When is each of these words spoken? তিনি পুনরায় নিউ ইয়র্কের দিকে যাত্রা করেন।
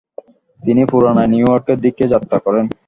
তিনি 0.59 0.81
পুনরায় 0.91 1.29
নিউ 1.31 1.45
ইয়র্কের 1.45 1.77
দিকে 1.85 2.03
যাত্রা 2.13 2.37
করেন। 2.45 2.65